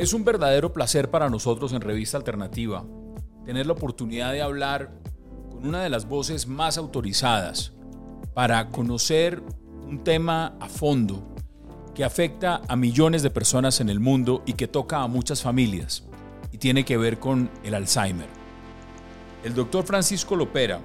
[0.00, 2.86] Es un verdadero placer para nosotros en Revista Alternativa
[3.44, 4.98] tener la oportunidad de hablar
[5.50, 7.74] con una de las voces más autorizadas
[8.32, 9.42] para conocer
[9.86, 11.34] un tema a fondo
[11.94, 16.08] que afecta a millones de personas en el mundo y que toca a muchas familias
[16.50, 18.28] y tiene que ver con el Alzheimer.
[19.44, 20.80] El doctor Francisco Lopera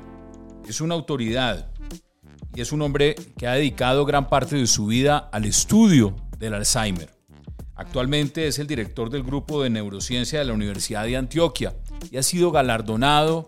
[0.68, 1.72] es una autoridad
[2.54, 6.54] y es un hombre que ha dedicado gran parte de su vida al estudio del
[6.54, 7.15] Alzheimer.
[7.76, 11.76] Actualmente es el director del grupo de neurociencia de la Universidad de Antioquia
[12.10, 13.46] y ha sido galardonado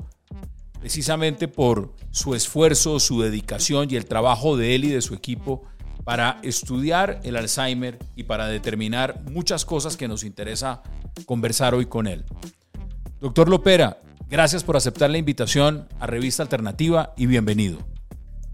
[0.79, 5.63] precisamente por su esfuerzo, su dedicación y el trabajo de él y de su equipo
[6.03, 10.81] para estudiar el Alzheimer y para determinar muchas cosas que nos interesa
[11.25, 12.25] conversar hoy con él.
[13.19, 17.79] Doctor Lopera, gracias por aceptar la invitación a Revista Alternativa y bienvenido.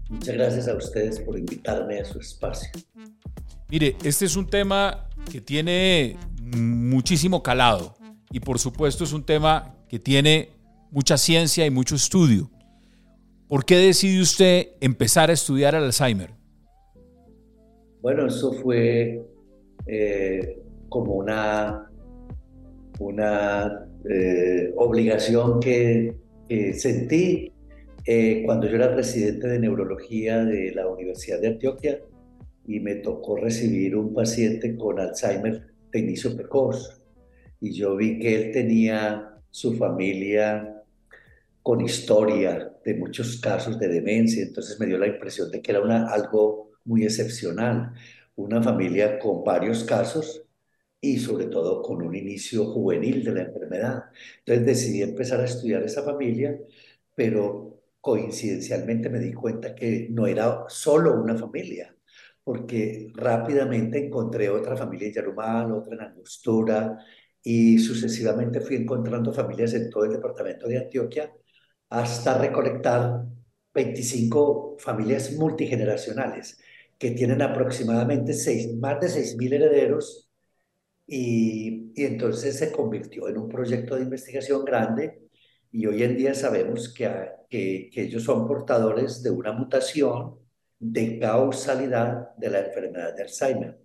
[0.08, 2.70] Muchas gracias a ustedes por invitarme a su espacio.
[3.70, 7.94] Mire, este es un tema que tiene muchísimo calado
[8.30, 10.50] y por supuesto es un tema que tiene
[10.90, 12.50] mucha ciencia y mucho estudio.
[13.48, 16.30] ¿Por qué decide usted empezar a estudiar el Alzheimer?
[18.00, 19.22] Bueno, eso fue
[19.86, 21.90] eh, como una,
[22.98, 26.16] una eh, obligación que,
[26.74, 27.52] sentí
[28.06, 31.98] eh, cuando yo era residente de neurología de la Universidad de Antioquia
[32.66, 37.02] y me tocó recibir un paciente con Alzheimer de inicio precoz.
[37.60, 40.82] Y yo vi que él tenía su familia
[41.62, 46.12] con historia de muchos casos de demencia, entonces me dio la impresión de que era
[46.12, 47.94] algo muy excepcional,
[48.36, 50.44] una familia con varios casos
[51.00, 54.04] y sobre todo con un inicio juvenil de la enfermedad.
[54.40, 56.58] Entonces decidí empezar a estudiar esa familia,
[57.14, 61.93] pero coincidencialmente me di cuenta que no era solo una familia,
[62.44, 66.98] porque rápidamente encontré otra familia en Yarumal, otra en Angostura,
[67.42, 71.32] y sucesivamente fui encontrando familias en todo el departamento de Antioquia
[71.90, 73.24] hasta recolectar
[73.74, 76.58] 25 familias multigeneracionales
[76.98, 80.30] que tienen aproximadamente seis, más de 6.000 herederos
[81.06, 85.20] y, y, entonces se convirtió en un proyecto de investigación grande
[85.70, 87.10] y hoy en día sabemos que,
[87.50, 90.38] que, que ellos son portadores de una mutación
[90.78, 93.78] de causalidad de la enfermedad de Alzheimer.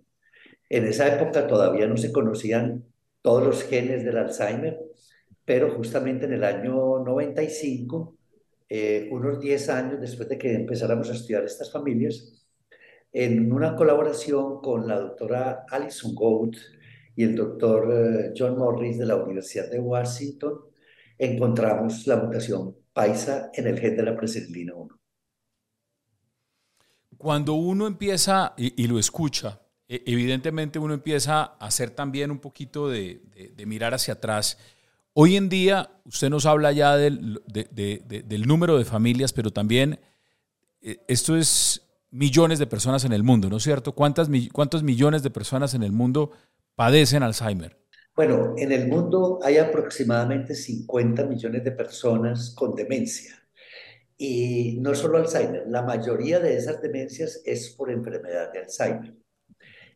[0.68, 2.84] En esa época todavía no se conocían
[3.22, 4.78] todos los genes del Alzheimer,
[5.44, 8.16] pero justamente en el año 95,
[8.68, 12.40] eh, unos 10 años después de que empezáramos a estudiar estas familias,
[13.12, 16.56] en una colaboración con la doctora Alison Gould
[17.16, 20.60] y el doctor eh, John Morris de la Universidad de Washington,
[21.18, 24.99] encontramos la mutación paisa en el gen de la presenilina 1.
[27.20, 32.88] Cuando uno empieza y, lo escucha, e, evidentemente uno empieza a hacer también un poquito
[32.88, 33.20] de,
[33.66, 34.56] mirar hacia atrás.
[35.12, 37.42] Hoy en día usted nos habla ya del,
[38.46, 40.00] número de familias, pero también
[40.80, 43.92] eh, esto es millones de personas en el mundo, ¿no es cierto?
[43.92, 46.30] ¿Cuántas, ¿Cuántos millones de personas en el mundo
[46.74, 47.76] padecen Alzheimer?
[48.16, 53.39] Bueno, en el mundo hay aproximadamente 50 millones de personas con demencia.
[54.22, 59.14] Y no solo Alzheimer, la mayoría de esas demencias es por enfermedad de Alzheimer.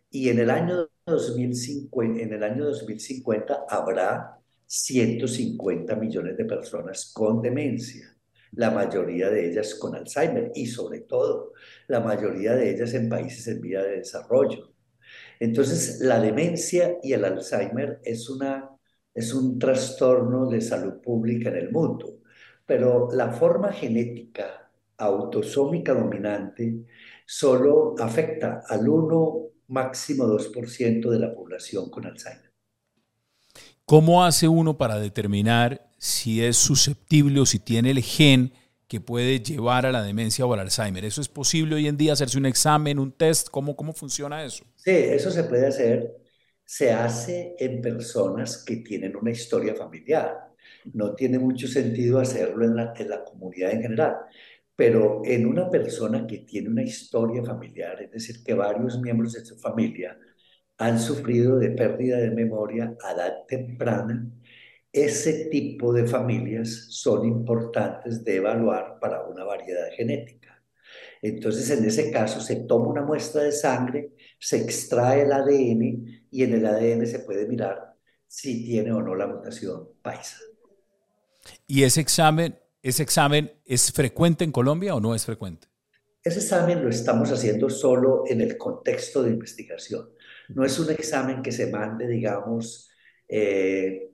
[0.08, 7.42] Y en el año 2050, en el año 2050 habrá 150 millones de personas con
[7.42, 8.16] demencia,
[8.52, 11.52] la mayoría de ellas con Alzheimer y sobre todo
[11.88, 14.72] la mayoría de ellas en países en vía de desarrollo.
[15.38, 18.70] Entonces, la demencia y el Alzheimer es, una,
[19.12, 22.23] es un trastorno de salud pública en el mundo
[22.66, 26.86] pero la forma genética autosómica dominante
[27.26, 32.52] solo afecta al 1, máximo 2% de la población con Alzheimer.
[33.84, 38.52] ¿Cómo hace uno para determinar si es susceptible o si tiene el gen
[38.88, 41.04] que puede llevar a la demencia o al Alzheimer?
[41.04, 43.48] ¿Eso es posible hoy en día hacerse un examen, un test?
[43.50, 44.64] ¿Cómo, cómo funciona eso?
[44.76, 46.16] Sí, eso se puede hacer.
[46.64, 50.53] Se hace en personas que tienen una historia familiar
[50.92, 54.16] no tiene mucho sentido hacerlo en la, comunidad en general.
[54.76, 59.44] Pero en una persona que tiene una historia familiar, es decir, que varios miembros de
[59.44, 60.18] su familia
[60.78, 64.28] han sufrido de pérdida de memoria a edad temprana,
[64.92, 70.62] ese tipo de familias son importantes de evaluar para una variedad genética.
[71.22, 76.42] Entonces, en ese caso, se toma una muestra de sangre, se extrae el ADN y
[76.42, 77.94] en el ADN se puede mirar
[78.26, 80.38] si tiene o no la mutación paisa.
[81.66, 85.68] ¿Y ese examen, ese examen es frecuente en Colombia o no es frecuente?
[86.22, 90.08] Ese examen lo estamos haciendo solo en el contexto de investigación.
[90.48, 92.90] No es un examen que se mande, digamos,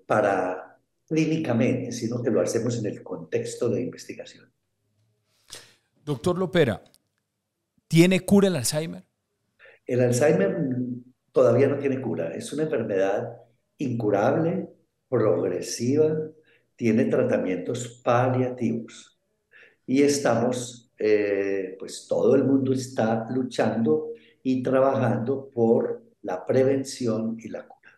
[0.06, 4.52] para clínicamente, sino que lo hacemos en el contexto de investigación.
[6.04, 6.82] Doctor Lopera,
[7.86, 9.04] ¿tiene cura el Alzheimer?
[9.86, 10.56] El Alzheimer
[11.32, 12.34] todavía no tiene cura.
[12.34, 13.36] Es una enfermedad
[13.78, 14.68] incurable,
[15.08, 16.16] progresiva,
[16.80, 19.20] tiene tratamientos paliativos.
[19.86, 24.12] Y estamos, eh, pues todo el mundo está luchando
[24.42, 27.90] y trabajando por la prevención y la cura.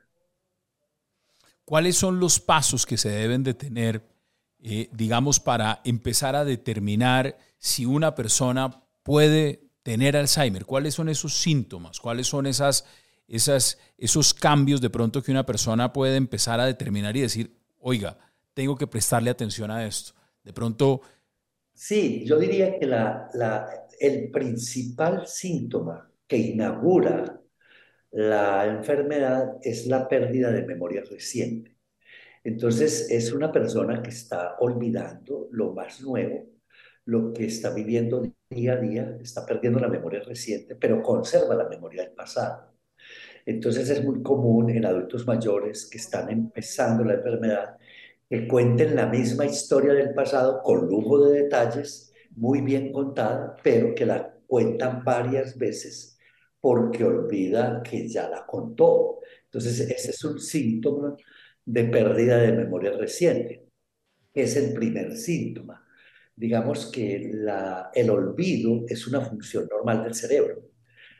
[1.64, 4.02] ¿Cuáles son los pasos que se deben de tener,
[4.64, 10.66] eh, digamos, para empezar a determinar si una persona puede tener Alzheimer?
[10.66, 12.00] ¿Cuáles son esos síntomas?
[12.00, 12.84] ¿Cuáles son esas,
[13.28, 18.18] esas, esos cambios de pronto que una persona puede empezar a determinar y decir, oiga,
[18.54, 20.12] tengo que prestarle atención a esto?
[20.42, 21.00] De pronto...
[21.74, 27.40] Sí, yo diría que la, la, el principal síntoma que inaugura
[28.10, 31.76] la enfermedad es la pérdida de memoria reciente.
[32.44, 36.46] Entonces es una persona que está olvidando lo más nuevo,
[37.04, 41.68] lo que está viviendo día a día, está perdiendo la memoria reciente, pero conserva la
[41.68, 42.74] memoria del pasado.
[43.46, 47.76] Entonces es muy común en adultos mayores que están empezando la enfermedad
[48.32, 53.94] que cuenten la misma historia del pasado con lujo de detalles, muy bien contada, pero
[53.94, 56.18] que la cuentan varias veces
[56.58, 59.18] porque olvida que ya la contó.
[59.44, 61.14] Entonces ese es un síntoma
[61.66, 63.66] de pérdida de memoria reciente.
[64.32, 65.82] Es el primer síntoma
[66.42, 67.30] digamos que
[67.94, 70.62] el olvido es una función normal del cerebro,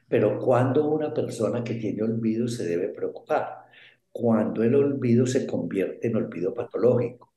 [0.09, 3.67] pero cuando una persona que tiene olvido se debe preocupar,
[4.13, 7.33] cuando el olvido se convierte en olvido patológico,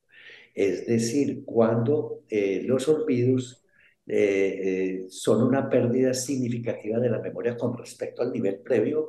[0.54, 3.66] es decir, cuando eh, los olvidos
[4.08, 9.08] eh, eh, son una pérdida significativa de la memoria con respecto al nivel previo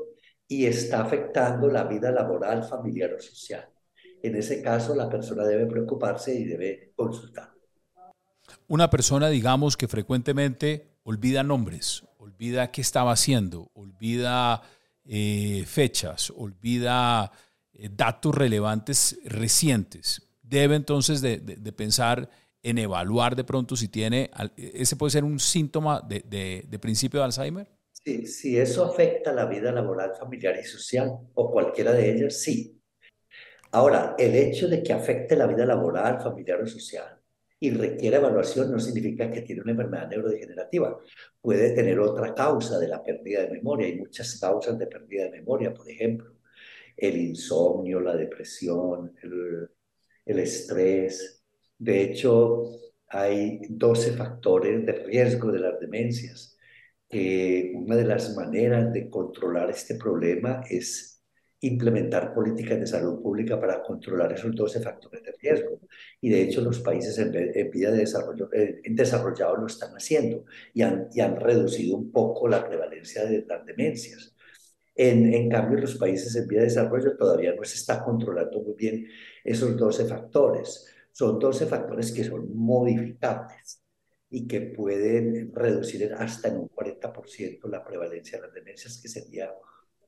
[0.48, 3.68] y está afectando la vida laboral, familiar o social.
[4.22, 7.56] En ese caso, la persona debe preocuparse y debe consultar
[8.68, 14.62] una persona, digamos, que frecuentemente olvida nombres, olvida qué estaba haciendo, olvida
[15.04, 17.30] eh, fechas, olvida
[17.96, 21.38] datos relevantes recientes, debe entonces de,
[21.76, 22.28] pensar
[22.62, 27.26] en evaluar de pronto si tiene, ese puede ser un síntoma de, de principio de
[27.26, 27.69] Alzheimer.
[27.93, 32.81] Sí, si eso afecta la vida laboral, familiar y social, o cualquiera de ellas, sí.
[33.73, 37.20] Ahora, el hecho de que afecte la vida laboral, familiar o social
[37.58, 40.99] y requiere evaluación no significa que tiene una enfermedad neurodegenerativa.
[41.40, 43.87] Puede tener otra causa de la pérdida de memoria.
[43.87, 46.36] Hay muchas causas de pérdida de memoria, por ejemplo,
[46.96, 51.44] el insomnio, la depresión, el, estrés.
[51.78, 52.64] De hecho,
[53.08, 56.52] hay 12 factores de riesgo de las demencias.
[57.08, 61.16] que una de las maneras de controlar este problema es
[61.60, 65.81] implementar políticas de salud pública para controlar esos 12 factores de riesgo.
[66.20, 67.31] Y de hecho los países en,
[67.70, 70.44] vía de desarrollo, eh, en desarrollado lo están haciendo
[70.75, 74.36] y han, y han reducido un poco la prevalencia de las demencias.
[74.96, 78.75] En, en, cambio, los países en vía de desarrollo todavía no se está controlando muy
[78.75, 79.06] bien
[79.44, 80.87] esos 12 factores.
[81.12, 83.82] Son 12 factores que son modificables
[84.31, 89.50] y que pueden reducir hasta en un 40% la prevalencia de las demencias, que sería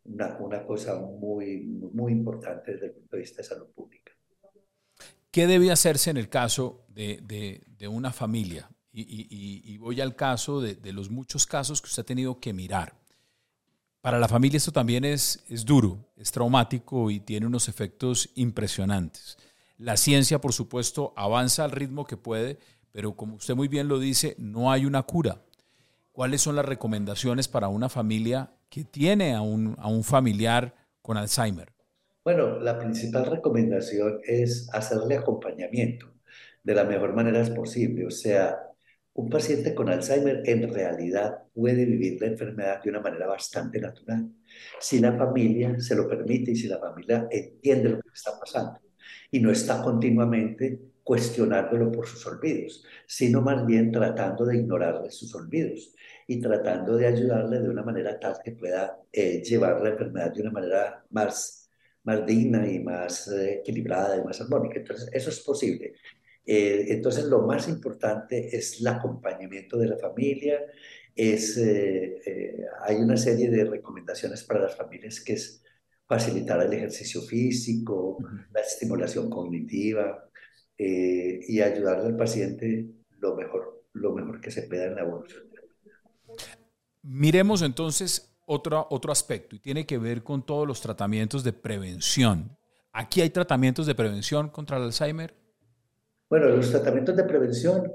[0.04, 4.12] una, cosa muy, muy importante desde el punto de vista de salud pública.
[5.30, 7.20] ¿Qué debe hacerse en el caso de,
[7.78, 8.70] de, una familia?
[8.90, 9.28] Y,
[9.64, 12.94] y, voy al caso de, de, los muchos casos que usted ha tenido que mirar.
[14.00, 19.36] Para la familia esto también es, es duro, es traumático y tiene unos efectos impresionantes.
[19.76, 22.58] La ciencia, por supuesto, avanza al ritmo que puede,
[22.92, 25.42] pero como usted muy bien lo dice, no hay una cura.
[26.12, 31.16] ¿Cuáles son las recomendaciones para una familia que tiene a un, a un familiar con
[31.16, 31.72] Alzheimer?
[32.24, 36.12] Bueno, la principal recomendación es hacerle acompañamiento
[36.62, 38.06] de la mejor manera posible.
[38.06, 38.67] O sea,
[39.18, 44.30] un paciente con Alzheimer en realidad puede vivir la enfermedad de una manera bastante natural,
[44.78, 48.78] si la familia se lo permite y si la familia entiende lo que está pasando
[49.28, 55.34] y no está continuamente cuestionándolo por sus olvidos, sino más bien tratando de ignorarle sus
[55.34, 55.92] olvidos
[56.28, 60.42] y tratando de ayudarle de una manera tal que pueda eh, llevar la enfermedad de
[60.42, 61.68] una manera más,
[62.24, 64.78] digna y más eh, equilibrada y más armónica.
[64.78, 65.94] Entonces, eso es posible.
[66.50, 70.60] Eh, entonces, lo más importante es el acompañamiento de la familia.
[71.14, 75.62] Es, hay una serie de recomendaciones para las familias que es
[76.06, 78.18] facilitar el ejercicio físico,
[78.52, 80.30] la estimulación cognitiva
[80.78, 82.86] y ayudarle al paciente
[83.18, 85.48] lo mejor, lo mejor que se pueda en la evolución
[87.02, 92.56] Miremos entonces otro, otro aspecto y tiene que ver con todos los tratamientos de prevención.
[92.92, 95.34] ¿Aquí hay tratamientos de prevención contra el Alzheimer?
[96.28, 97.92] Bueno, los tratamientos de prevención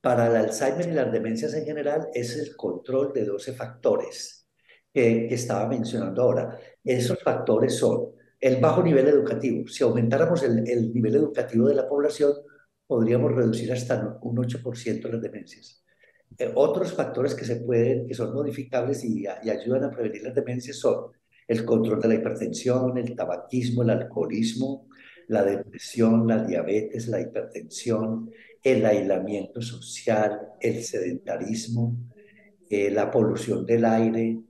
[0.00, 4.48] para el Alzheimer y las demencias en general es el control de 12 factores
[4.92, 6.58] que, estaba mencionando ahora.
[6.82, 9.66] Esos factores son el bajo nivel educativo.
[9.68, 12.32] Si aumentáramos el, el nivel educativo de la población,
[12.86, 15.84] podríamos reducir hasta un 8% las demencias.
[16.38, 20.78] Eh, otros factores que se pueden, que son modificables y, ayudan a prevenir las demencias
[20.78, 21.12] son
[21.46, 24.88] el control de la hipertensión, el tabaquismo, el alcoholismo,
[25.28, 28.30] la depresión, la diabetes, la hipertensión,
[28.62, 31.96] el aislamiento social, el sedentarismo,
[32.68, 34.40] eh, la polución del aire.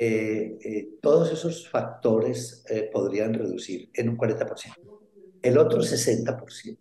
[0.00, 4.76] Eh, todos esos factores podrían reducir en un 40%.
[5.42, 6.78] El otro 60%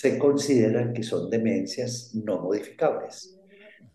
[0.00, 3.38] se consideran que son demencias no modificables,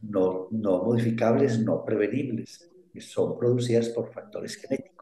[0.02, 4.95] no, no modificables, no prevenibles, que son producidas por factores genéticos.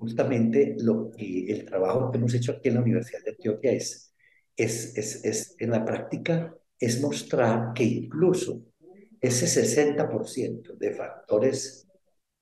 [0.00, 4.14] Justamente lo que el trabajo que hemos hecho aquí en la Universidad de Antioquia es,
[4.56, 8.64] es, es, es en la práctica, es mostrar que incluso
[9.20, 11.86] ese 60% de factores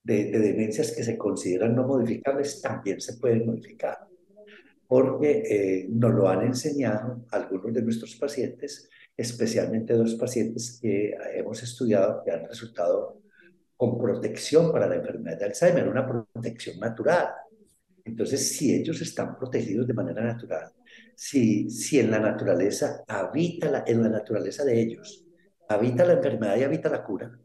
[0.03, 4.09] de, de, demencias que se consideran no modificables también se pueden modificar
[4.89, 11.63] porque eh, nos lo han enseñado algunos de nuestros pacientes, especialmente dos pacientes que hemos
[11.63, 13.21] estudiado que han resultado
[13.77, 17.29] con protección para la enfermedad de Alzheimer, una protección natural.
[18.09, 20.73] Entonces, si ellos están protegidos de manera natural,
[21.15, 25.27] si, si en la naturaleza habita, la, en la naturaleza de ellos,
[25.69, 27.39] habita la enfermedad y habita la cura,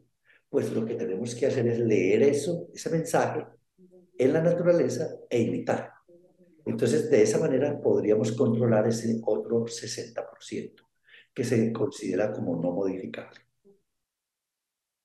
[0.48, 3.46] pues lo que tenemos que hacer es leer eso, ese mensaje
[4.16, 5.90] en la naturaleza e imitar.
[6.64, 10.82] Entonces, de esa manera podríamos controlar ese otro 60%
[11.34, 13.40] que se considera como no modificable.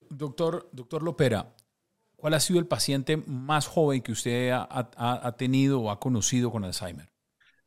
[0.09, 1.53] Doctor, doctor Lopera,
[2.19, 6.51] ¿cuál ha sido el paciente más joven que usted ha, ha, tenido o ha conocido
[6.51, 7.09] con Alzheimer?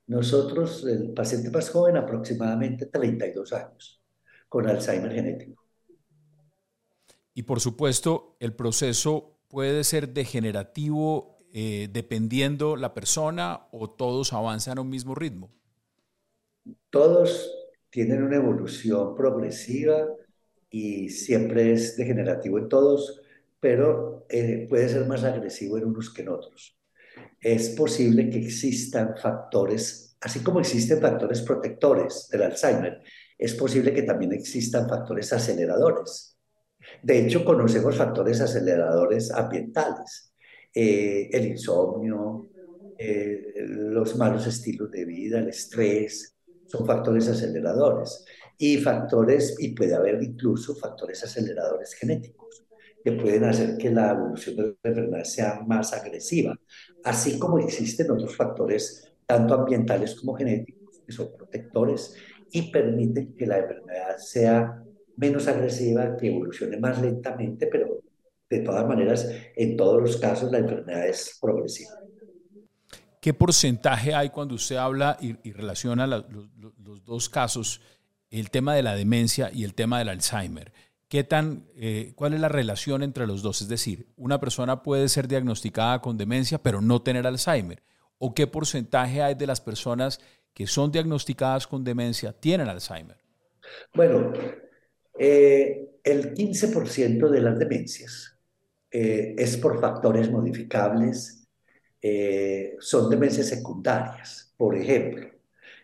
[0.06, 4.02] Nosotros, el paciente más joven, aproximadamente 32 años,
[4.49, 5.62] con Alzheimer genético.
[7.35, 14.78] Y por supuesto, el proceso puede ser degenerativo eh, dependiendo la persona o todos avanzan
[14.78, 15.50] a un mismo ritmo?
[16.88, 17.52] Todos
[17.90, 20.06] tienen una evolución progresiva
[20.71, 23.21] y siempre es degenerativo en todos,
[23.62, 26.76] pero eh, puede ser más agresivo en unos que en otros.
[27.40, 33.02] Es posible que existan factores, así como existen factores protectores del Alzheimer,
[33.38, 36.37] es posible que también existan factores aceleradores.
[37.04, 40.33] De hecho, conocemos factores aceleradores ambientales
[40.75, 42.50] eh, el insomnio,
[42.99, 48.25] eh, los malos estilos de vida, el estrés, son factores aceleradores.
[48.59, 52.62] Y factores, y puede haber incluso factores aceleradores genéticos,
[53.04, 56.59] que pueden hacer que la evolución de la enfermedad sea más agresiva,
[57.04, 62.14] así como existen otros factores, tanto ambientales como genéticos, que son protectores
[62.50, 64.82] y permiten que la enfermedad sea
[65.16, 68.02] menos agresiva, que evolucione más lentamente, pero
[68.49, 71.92] de todas maneras, en todos los casos la enfermedad es progresiva.
[73.21, 76.25] ¿Qué porcentaje hay cuando usted habla y, relaciona los,
[77.04, 77.80] dos casos,
[78.30, 80.73] el tema de la demencia y el tema del Alzheimer?
[81.12, 83.61] ¿Qué tan, eh, ¿Cuál es la relación entre los dos?
[83.61, 87.83] Es decir, una persona puede ser diagnosticada con demencia pero no tener Alzheimer.
[88.16, 90.21] ¿O qué porcentaje hay de las personas
[90.54, 93.19] que son diagnosticadas con demencia tienen Alzheimer?
[93.92, 94.33] Bueno,
[95.19, 98.38] eh, el 15% de las demencias
[98.90, 101.47] eh, es por factores modificables,
[102.00, 105.28] eh, son demencias secundarias, por ejemplo,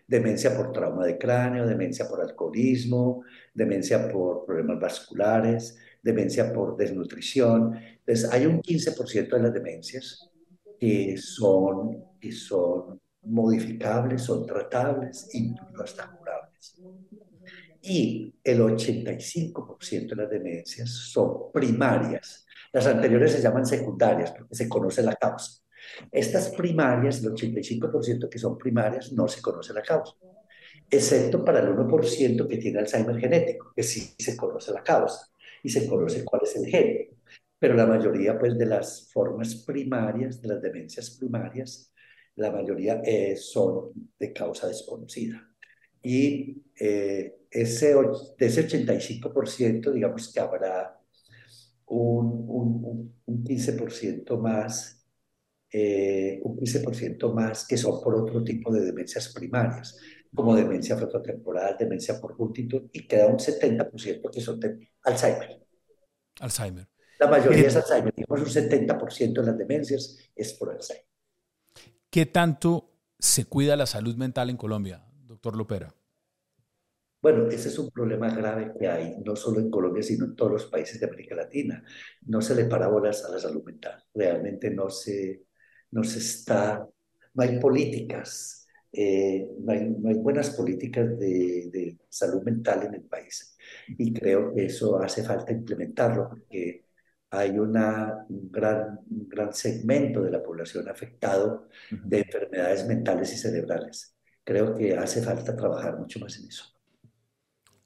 [0.06, 3.24] demencia por trauma de cráneo, demencia por alcoholismo,
[3.58, 7.78] demencia por problemas vasculares, demencia por desnutrición.
[7.98, 10.30] Entonces, hay un 15% de las demencias
[10.78, 16.80] que son, que son modificables, son tratables, incluso hasta curables.
[17.82, 24.68] Y el 85% de las demencias son primarias, las anteriores se llaman secundarias porque se
[24.68, 25.62] conoce la causa.
[26.12, 30.14] Estas primarias, el 85% que son primarias, no se conoce la causa,
[30.90, 35.28] excepto para el 1% que tiene Alzheimer genético, que sí se conoce la causa
[35.62, 37.08] y se conoce cuál es el gen.
[37.58, 41.92] Pero la mayoría pues, de las formas primarias, de las demencias primarias,
[42.36, 45.44] la mayoría eh, son de causa desconocida.
[46.02, 47.94] Y eh, ese,
[48.38, 51.00] de ese 85%, digamos que habrá
[51.86, 55.04] un, un, 15% más,
[55.72, 59.98] eh, un 15% más que son por otro tipo de demencias primarias,
[60.34, 65.66] como demencia frontotemporal, demencia por Huntington, y queda un 70% que son de Alzheimer.
[66.40, 66.88] Alzheimer.
[67.18, 71.06] La mayoría es Alzheimer, digamos un 70% de las demencias es por Alzheimer.
[72.10, 75.94] ¿Qué tanto se cuida la salud mental en Colombia, doctor Lopera?
[77.20, 80.52] Bueno, ese es un problema grave que hay, no solo en Colombia, sino en todos
[80.52, 81.82] los países de América Latina.
[82.22, 84.04] No se le para bolas a la salud mental.
[84.14, 85.42] Realmente no se,
[85.90, 86.86] no se está,
[87.34, 88.57] no hay políticas,
[88.92, 93.56] eh, no, hay, no, hay, buenas políticas de, de, salud mental en el país.
[93.86, 96.86] Y creo que eso hace falta implementarlo porque
[97.30, 103.36] hay una, un, gran, un gran segmento de la población afectado de enfermedades mentales y
[103.36, 104.16] cerebrales.
[104.44, 106.64] Creo que hace falta trabajar mucho más en eso.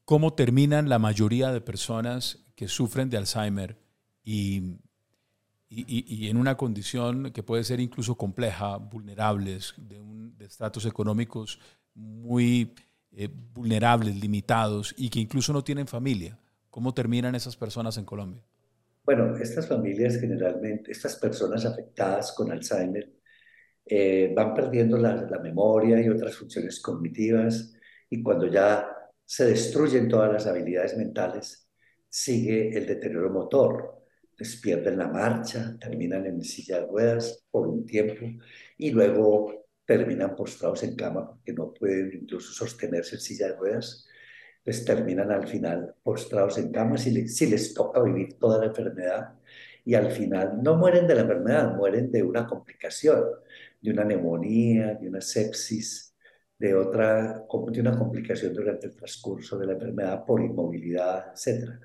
[0.05, 3.79] ¿Cómo terminan la mayoría de personas que sufren de Alzheimer
[4.23, 4.79] y,
[5.75, 10.85] y, y en una condición que puede ser incluso compleja, vulnerables, de, un, de estatus
[10.87, 11.59] económicos
[11.95, 12.75] muy
[13.15, 16.39] eh, vulnerables, limitados y que incluso no tienen familia?
[16.71, 18.43] ¿Cómo terminan esas personas en Colombia?
[19.05, 23.13] Bueno, estas familias generalmente, estas personas afectadas con Alzheimer,
[23.85, 27.75] eh, van perdiendo la, la, memoria y otras funciones cognitivas
[28.09, 28.89] y cuando ya
[29.27, 31.69] se destruyen todas las habilidades mentales,
[32.09, 34.02] sigue el deterioro motor.
[34.39, 38.27] Les pierden la marcha, terminan en silla de ruedas por un tiempo
[38.79, 44.07] y luego terminan postrados en cama porque no pueden incluso sostenerse en silla de ruedas
[44.65, 48.67] pues terminan al final postrados en cama si les, si les toca vivir toda la
[48.67, 49.35] enfermedad
[49.85, 53.25] y al final no mueren de la enfermedad, mueren de una complicación,
[53.81, 56.15] de una neumonía, de una sepsis,
[56.57, 61.81] de, otra, de una complicación durante el transcurso de la enfermedad por inmovilidad, etc.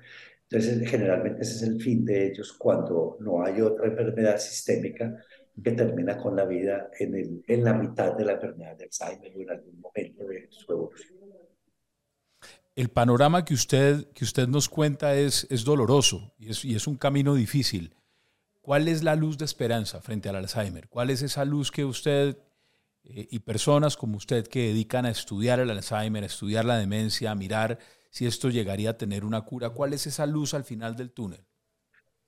[0.50, 5.14] Entonces, generalmente ese es el fin de ellos cuando no hay otra enfermedad sistémica
[5.62, 9.36] que termina con la vida en, el, en la mitad de la enfermedad de Alzheimer
[9.36, 11.18] o en algún momento de su evolución
[12.78, 16.86] el panorama que usted, que usted nos cuenta es, es doloroso y es, y es,
[16.86, 17.92] un camino difícil.
[18.60, 20.88] ¿Cuál es la luz de esperanza frente al Alzheimer?
[20.88, 22.38] ¿Cuál es esa luz que usted
[23.02, 27.32] eh, y personas como usted que dedican a estudiar el Alzheimer, a estudiar la demencia,
[27.32, 30.96] a mirar si esto llegaría a tener una cura, cuál es esa luz al final
[30.96, 31.44] del túnel?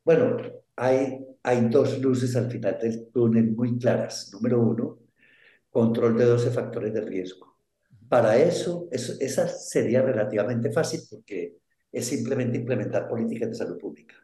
[0.05, 0.37] Bueno,
[0.77, 4.31] hay, hay dos luces al final del túnel muy claras.
[4.33, 4.99] Número uno,
[5.71, 7.51] control de 12 factores de riesgo
[8.11, 11.59] para eso, eso, esa sería relativamente fácil porque
[11.93, 14.17] es simplemente implementar políticas de salud pública.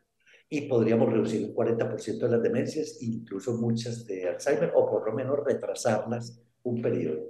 [0.49, 5.13] Y podríamos reducir un 40% de las demencias, incluso muchas de Alzheimer, o por lo
[5.15, 7.29] menos retrasarlas un periodo.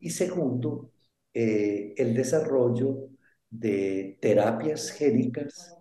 [0.00, 0.90] Y segundo,
[1.32, 3.10] eh, el desarrollo
[3.50, 5.76] de terapias génicas.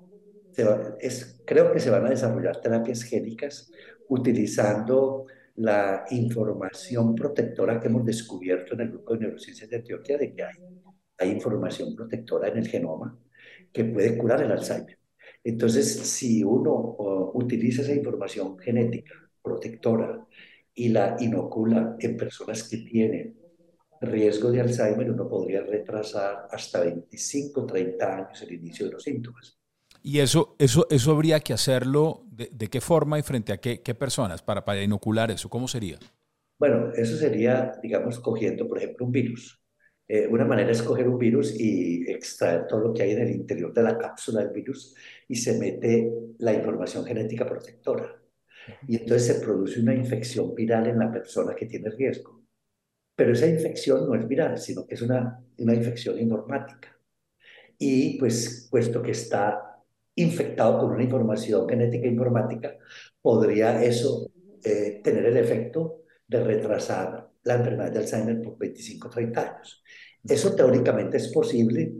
[0.99, 3.71] Es, creo que se van a desarrollar terapias génicas
[4.09, 5.25] utilizando
[5.55, 10.43] la información protectora que hemos descubierto en el grupo de neurociencias de Antioquia de que
[10.43, 10.55] hay,
[11.17, 13.17] hay información protectora en el genoma
[13.71, 14.97] que puede curar el Alzheimer.
[15.43, 16.95] Entonces, si uno
[17.33, 20.25] utiliza esa información genética protectora
[20.73, 23.35] y la inocula en personas que tienen
[24.01, 29.57] riesgo de Alzheimer, uno podría retrasar hasta 25, 30 años el inicio de los síntomas.
[30.03, 33.81] ¿Y eso, eso, eso habría que hacerlo de, de qué forma y frente a qué,
[33.81, 35.49] qué personas para, para inocular eso?
[35.49, 35.97] ¿Cómo sería?
[36.59, 39.61] Bueno, eso sería, digamos, cogiendo, por ejemplo, un virus.
[40.07, 43.31] Eh, una manera es coger un virus y extraer todo lo que hay en el
[43.31, 44.95] interior de la cápsula del virus
[45.27, 48.15] y se mete la información genética protectora.
[48.87, 52.41] Y entonces se produce una infección viral en la persona que tiene riesgo.
[53.17, 56.97] Pero esa infección no es viral, sino que es una, una infección informática.
[57.77, 59.83] Y pues, puesto que está
[60.15, 62.77] infectado con una información genética informática,
[63.21, 64.31] podría eso
[64.63, 69.83] eh, tener el efecto de retrasar la enfermedad de Alzheimer por 25 o 30 años.
[70.23, 71.93] Eso teóricamente es posible,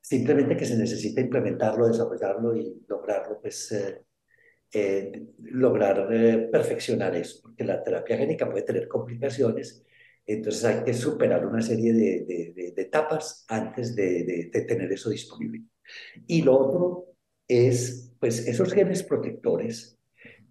[0.00, 4.04] simplemente que se necesita implementarlo, desarrollarlo y lograrlo, pues, eh,
[4.72, 9.84] eh, lograr eh, perfeccionar eso, porque la terapia génica puede tener complicaciones,
[10.26, 15.10] entonces hay que superar una serie de, de, de, de etapas antes de, tener eso
[15.10, 15.62] disponible.
[16.26, 19.98] Y lo otro es, pues esos genes protectores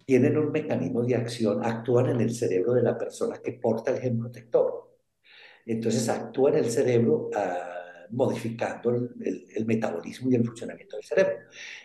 [0.06, 4.00] tienen un mecanismo de acción, actúan en el cerebro de la persona que porta el
[4.00, 4.96] gen protector.
[5.66, 11.04] Entonces actúa en el cerebro uh, modificando el, el, el, metabolismo y el funcionamiento del
[11.04, 11.36] cerebro.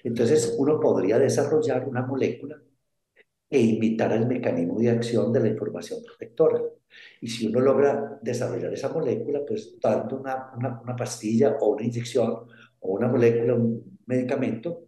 [0.03, 2.61] Entonces uno podría desarrollar una molécula
[3.49, 6.61] que imitara el mecanismo de acción de la información protectora.
[7.21, 11.83] Y si uno logra desarrollar esa molécula, pues dando una, una, una pastilla o una
[11.83, 12.31] inyección
[12.79, 14.85] o una molécula, un medicamento,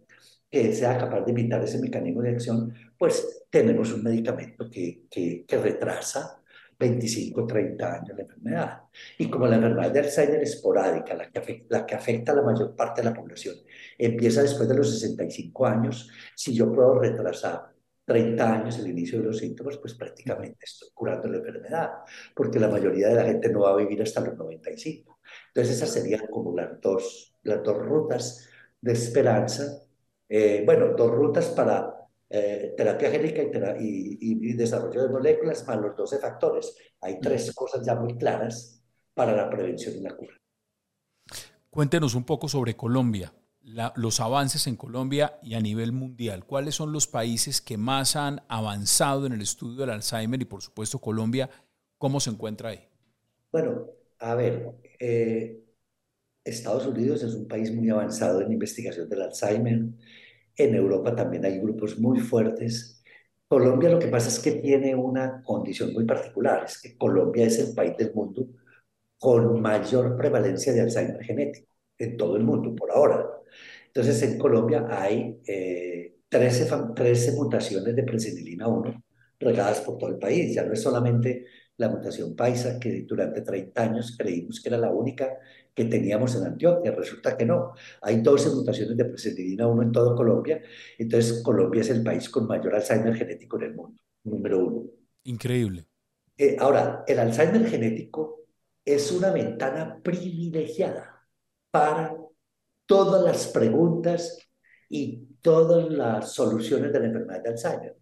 [0.50, 5.44] que sea capaz de imitar ese mecanismo de acción, pues tenemos un medicamento que, que,
[5.46, 6.42] que retrasa
[6.78, 8.80] 25, 30 años la enfermedad.
[9.18, 12.34] Y como la enfermedad de Alzheimer es esporádica, la que, afecta, la que afecta a
[12.34, 13.56] la mayor parte de la población,
[13.96, 17.71] empieza después de los 65 años, si yo puedo retrasar
[18.04, 21.90] 30 años el inicio de los síntomas, pues prácticamente estoy curando la enfermedad,
[22.34, 25.20] porque la mayoría de la gente no va a vivir hasta los 95.
[25.48, 28.48] Entonces esas serían como las dos, las dos rutas
[28.80, 29.82] de esperanza.
[30.28, 33.42] Eh, bueno, dos rutas para eh, terapia génica
[33.78, 36.74] y, y, desarrollo de moléculas, más los 12 factores.
[37.00, 38.82] Hay tres cosas ya muy claras
[39.14, 40.34] para la prevención y la cura.
[41.70, 43.32] Cuéntenos un poco sobre Colombia
[43.64, 46.44] los avances en Colombia y a nivel mundial?
[46.44, 50.62] ¿Cuáles son los países que más han avanzado en el estudio del Alzheimer y por
[50.62, 51.48] supuesto Colombia?
[51.98, 52.80] ¿Cómo se encuentra ahí?
[53.50, 53.86] Bueno,
[54.18, 55.62] a ver, eh,
[56.44, 59.80] Estados Unidos es un país muy avanzado en investigación del Alzheimer.
[60.56, 63.02] En Europa también hay grupos muy fuertes.
[63.48, 67.58] Colombia lo que pasa es que tiene una condición muy particular, es que Colombia es
[67.58, 68.46] el país del mundo
[69.18, 73.41] con mayor prevalencia de Alzheimer genético en todo el mundo por ahora.
[73.94, 75.38] Entonces, en Colombia hay
[76.28, 79.02] 13, eh, 13 mutaciones de presenilina 1
[79.38, 80.54] regadas por todo el país.
[80.54, 81.44] Ya no es solamente
[81.76, 85.38] la mutación paisa, que durante 30 años creímos que era la única
[85.74, 86.92] que teníamos en Antioquia.
[86.92, 87.74] Resulta que no.
[88.00, 90.62] Hay 12 mutaciones de presenilina 1 en todo Colombia.
[90.96, 94.90] Entonces, Colombia es el país con mayor Alzheimer genético en el mundo, número uno.
[95.24, 95.86] Increíble.
[96.38, 98.46] Eh, ahora, el Alzheimer genético
[98.84, 101.26] es una ventana privilegiada
[101.70, 102.21] para
[102.92, 104.38] todas las preguntas
[104.90, 107.96] y todas las soluciones de la enfermedad de Alzheimer.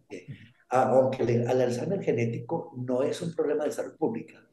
[0.69, 4.45] Aunque el, Alzheimer genético no es un problema de salud pública,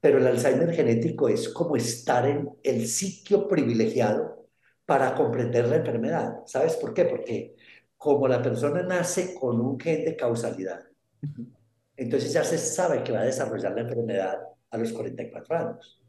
[0.00, 4.48] pero el Alzheimer genético es como estar en el sitio privilegiado
[4.84, 6.40] para comprender la enfermedad.
[6.46, 7.04] ¿Sabes por qué?
[7.04, 7.54] Porque
[7.96, 10.80] como la persona nace con un gen de causalidad,
[11.96, 16.00] entonces ya se sabe que va a desarrollar la enfermedad a los 44 años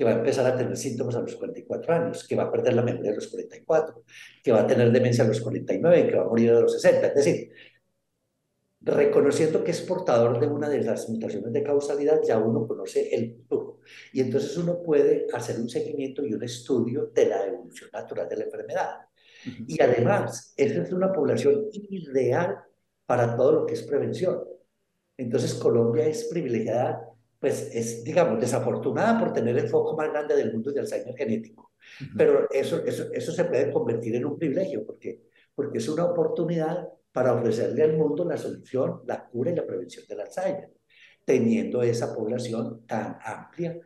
[0.00, 2.72] que va a empezar a tener síntomas a los 44 años, que va a perder
[2.72, 4.02] la memoria a los 44,
[4.42, 7.08] que va a tener demencia a los 49, que va a morir a los 60.
[7.08, 7.52] Es decir,
[8.80, 13.34] reconociendo que es portador de una de las mutaciones de causalidad, ya uno conoce el
[13.34, 13.80] futuro.
[14.14, 18.36] Y entonces uno puede hacer un seguimiento y un estudio de la evolución natural de
[18.36, 19.00] la enfermedad.
[19.66, 22.56] Y además, esa es una población ideal
[23.04, 24.44] para todo lo que es prevención.
[25.18, 27.09] Entonces, Colombia es privilegiada
[27.40, 31.72] pues es, digamos, desafortunada por tener el foco más grande del mundo de Alzheimer genético.
[32.16, 35.22] Pero eso, eso, eso se puede convertir en un privilegio, porque,
[35.54, 40.04] porque es una oportunidad para ofrecerle al mundo la solución, la cura y la prevención
[40.06, 40.70] del Alzheimer,
[41.24, 43.80] teniendo esa población tan amplia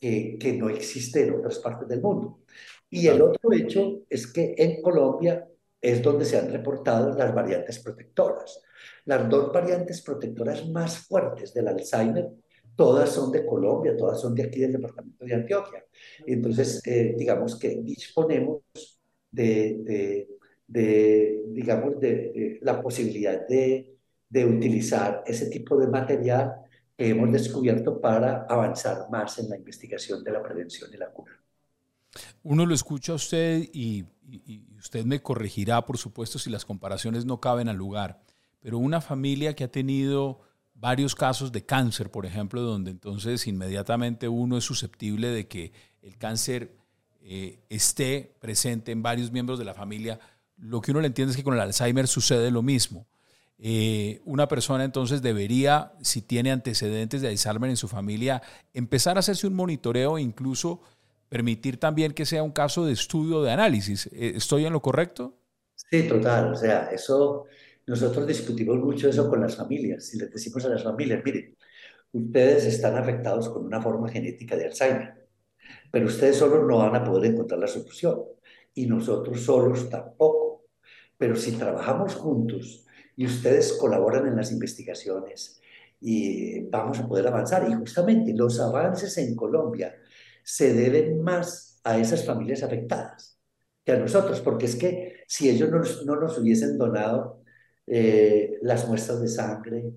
[0.00, 2.40] que, que no existe en otras partes del mundo.
[2.88, 5.46] Y el otro hecho es que en Colombia
[5.80, 8.62] es donde se han reportado las variantes protectoras.
[9.04, 12.30] Las dos variantes protectoras más fuertes del Alzheimer
[12.76, 15.84] todas son de Colombia, todas son de aquí del departamento de Antioquia.
[16.26, 18.62] Entonces, eh, digamos que disponemos
[19.30, 20.28] de,
[20.66, 23.96] de, digamos, de, la posibilidad de,
[24.28, 26.54] de utilizar ese tipo de material
[26.96, 31.32] que hemos descubierto para avanzar más en la investigación de la prevención y la cura.
[32.42, 37.24] Uno lo escucha a usted y, y, usted me corregirá, por supuesto, si las comparaciones
[37.24, 38.22] no caben al lugar,
[38.60, 40.40] pero una familia que ha tenido
[40.74, 46.18] varios casos de cáncer, por ejemplo, donde entonces inmediatamente uno es susceptible de que el
[46.18, 46.76] cáncer
[47.22, 50.18] eh, esté presente en varios miembros de la familia.
[50.58, 53.06] Lo que uno le entiende es que con el Alzheimer sucede lo mismo.
[53.58, 58.42] Eh, una persona entonces debería, si tiene antecedentes de Alzheimer en su familia,
[58.74, 60.82] empezar a hacerse un monitoreo e incluso
[61.28, 64.06] permitir también que sea un caso de estudio de análisis.
[64.12, 65.38] Eh, ¿Estoy en lo correcto?
[65.74, 66.52] Sí, total.
[66.52, 67.46] O sea, eso
[67.86, 70.06] nosotros discutimos mucho eso con las familias.
[70.06, 71.56] Si les decimos a las familias, miren,
[72.12, 75.28] ustedes están afectados con una forma genética de Alzheimer,
[75.90, 78.22] pero ustedes solos no van a poder encontrar la solución
[78.74, 80.64] y nosotros solos tampoco.
[81.16, 85.60] Pero si trabajamos juntos y ustedes colaboran en las investigaciones
[86.00, 87.68] y vamos a poder avanzar.
[87.68, 89.94] Y justamente los avances en Colombia
[90.42, 93.38] se deben más a esas familias afectadas
[93.84, 97.43] que a nosotros, porque es que si ellos no, no nos hubiesen donado
[97.86, 99.92] eh, las muestras de sangre,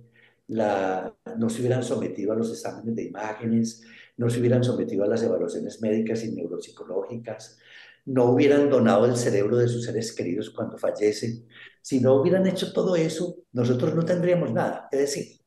[0.47, 3.83] no se hubieran sometido a los exámenes de imágenes,
[4.17, 7.59] no se hubieran sometido a las evaluaciones médicas y neuropsicológicas,
[8.05, 11.45] no hubieran donado el cerebro de sus seres queridos cuando fallecen.
[11.81, 15.41] Si no hubieran hecho todo eso, nosotros no tendríamos nada que decir.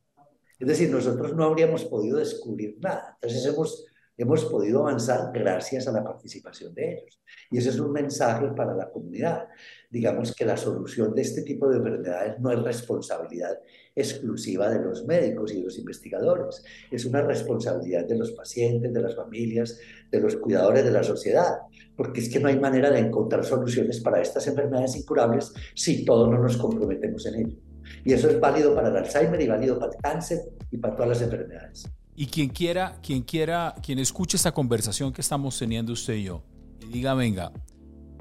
[0.59, 3.17] Es decir, nosotros no habríamos podido descubrir nada.
[3.19, 3.85] Entonces hemos
[4.21, 7.21] hemos podido avanzar gracias a la participación de ellos.
[7.49, 9.47] Y ese es un mensaje para la comunidad.
[9.89, 13.59] Digamos que la solución de este tipo de enfermedades no es responsabilidad
[13.95, 19.01] exclusiva de los médicos y de los investigadores, es una responsabilidad de los pacientes, de
[19.01, 19.79] las familias,
[20.09, 21.57] de los cuidadores de la sociedad,
[21.95, 26.29] porque es que no hay manera de encontrar soluciones para estas enfermedades incurables si todos
[26.29, 27.57] no nos comprometemos en ello.
[28.05, 30.39] Y eso es válido para el Alzheimer y válido para el cáncer
[30.71, 31.91] y para todas las enfermedades.
[32.21, 36.43] Y quien quiera, quien quiera, quien escuche esta conversación que estamos teniendo usted y yo,
[36.79, 37.51] y diga, venga,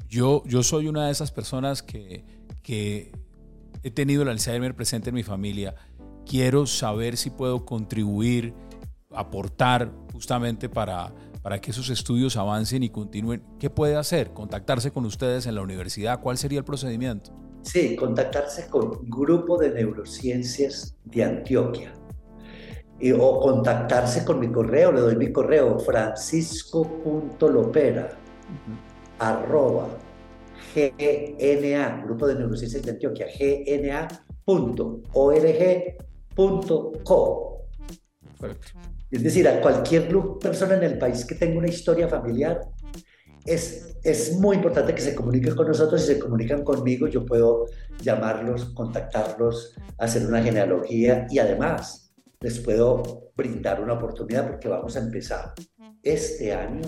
[0.08, 2.24] yo, yo soy una de esas personas que,
[2.62, 3.12] que
[3.82, 5.74] he tenido el Alzheimer presente en mi familia,
[6.24, 8.54] quiero saber si puedo contribuir,
[9.10, 13.44] aportar justamente para, para que esos estudios avancen y continúen.
[13.58, 14.32] ¿Qué puede hacer?
[14.32, 16.22] ¿Contactarse con ustedes en la universidad?
[16.22, 17.38] ¿Cuál sería el procedimiento?
[17.60, 21.92] Sí, contactarse con Grupo de Neurociencias de Antioquia.
[23.00, 28.10] Y, o contactarse con mi correo, le doy mi correo, francisco.lopera,
[29.18, 29.88] arroba,
[30.74, 34.16] GNA, Grupo de Neurociencias de Antioquia, gna.org.co.
[39.10, 40.08] Es decir, a cualquier
[40.40, 42.60] persona en el país que tenga una historia familiar,
[43.44, 46.00] es, es muy importante que se comuniquen con nosotros.
[46.00, 47.66] Si se comunican conmigo, yo puedo
[48.00, 52.10] llamarlos, contactarlos, hacer una genealogía y además
[52.42, 55.53] les puedo brindar una oportunidad porque vamos a empezar
[56.03, 56.81] este año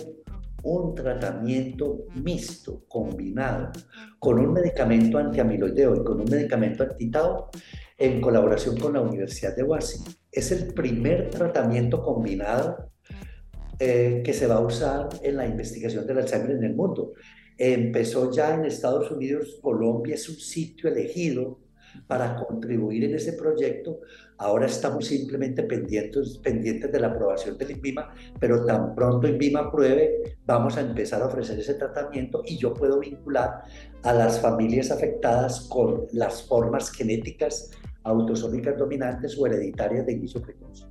[0.62, 3.70] un tratamiento mixto, combinado,
[4.18, 7.50] con un medicamento antiamiloideo y con un medicamento antitao
[7.98, 10.14] en colaboración con la Universidad de Washington.
[10.30, 12.90] Es el primer tratamiento combinado
[13.78, 17.12] eh, que se va a usar en la investigación del Alzheimer en el mundo.
[17.58, 21.58] Empezó ya en Estados Unidos, Colombia es un sitio elegido
[22.06, 24.00] para contribuir en ese proyecto.
[24.38, 30.36] Ahora estamos simplemente pendientes, pendientes de la aprobación del INVIMA, pero tan pronto INVIMA apruebe,
[30.46, 33.62] vamos a empezar a ofrecer ese tratamiento y yo puedo vincular
[34.02, 37.70] a las familias afectadas con las formas genéticas
[38.04, 40.86] autosómicas dominantes o hereditarias de inicio precoz.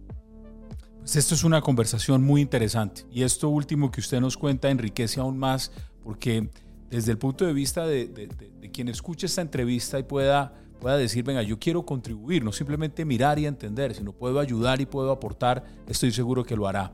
[0.99, 5.19] Pues esto es una conversación muy interesante y esto último que usted nos cuenta enriquece
[5.19, 5.71] aún más
[6.03, 6.49] porque
[6.91, 8.29] desde el punto de vista de,
[8.71, 13.39] quien escuche esta entrevista y pueda, pueda decir, venga, yo quiero contribuir, no simplemente mirar
[13.39, 16.91] y entender, sino puedo ayudar y puedo aportar, estoy seguro que lo hará.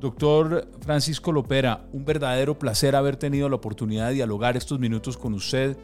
[0.00, 5.32] Doctor Francisco Lopera, un verdadero placer haber tenido la oportunidad de dialogar estos minutos con
[5.32, 5.78] usted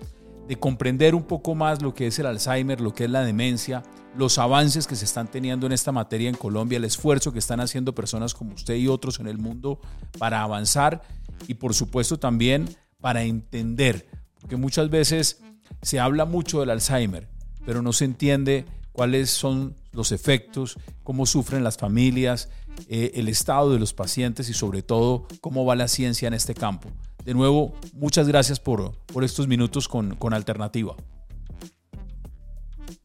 [0.48, 3.84] de comprender un poco más lo que es el Alzheimer, lo que es la demencia,
[4.16, 7.60] los avances que se están teniendo en esta materia en Colombia, el esfuerzo que están
[7.60, 9.78] haciendo personas como usted y otros en el mundo
[10.18, 11.02] para avanzar
[11.46, 12.68] y por supuesto también
[13.00, 14.08] para entender,
[14.40, 15.40] porque muchas veces
[15.82, 17.28] se habla mucho del Alzheimer,
[17.64, 22.48] pero no se entiende cuáles son los efectos, cómo sufren las familias,
[22.88, 26.54] eh, el estado de los pacientes y sobre todo cómo va la ciencia en este
[26.54, 26.88] campo.
[27.24, 30.96] De nuevo, muchas gracias por, por estos minutos con, con Alternativa.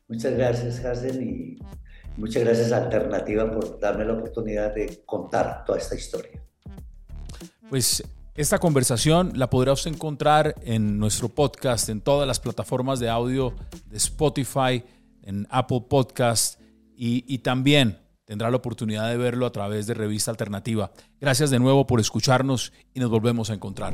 [0.07, 1.59] Muchas gracias, Hazen, y
[2.17, 6.41] muchas gracias a Alternativa por darme la oportunidad de contar toda esta historia.
[7.69, 8.03] Pues
[8.35, 13.53] esta conversación la podrá usted encontrar en nuestro podcast, en todas las plataformas de audio
[13.85, 14.83] de Spotify,
[15.21, 16.59] en Apple Podcast
[16.95, 20.91] y, y también tendrá la oportunidad de verlo a través de Revista Alternativa.
[21.19, 23.93] Gracias de nuevo por escucharnos y nos volvemos a encontrar.